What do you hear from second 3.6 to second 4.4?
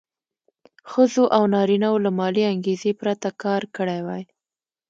کړی وای.